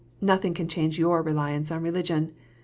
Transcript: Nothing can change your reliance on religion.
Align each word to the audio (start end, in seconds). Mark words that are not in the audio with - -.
Nothing 0.21 0.55
can 0.55 0.67
change 0.67 0.97
your 0.97 1.21
reliance 1.21 1.69
on 1.69 1.83
religion. 1.83 2.33